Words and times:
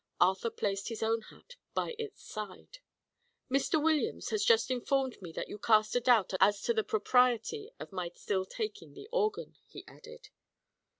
Arthur 0.19 0.49
placed 0.49 0.89
his 0.89 1.03
own 1.03 1.21
hat 1.29 1.57
by 1.75 1.93
its 1.99 2.23
side. 2.23 2.79
"Mr. 3.51 3.79
Williams 3.79 4.29
has 4.31 4.43
just 4.43 4.71
informed 4.71 5.21
me 5.21 5.31
that 5.31 5.47
you 5.47 5.59
cast 5.59 5.95
a 5.95 5.99
doubt 6.01 6.33
as 6.39 6.59
to 6.63 6.73
the 6.73 6.83
propriety 6.83 7.69
of 7.79 7.91
my 7.91 8.09
still 8.15 8.43
taking 8.43 8.95
the 8.95 9.07
organ," 9.11 9.55
he 9.67 9.85
added. 9.87 10.29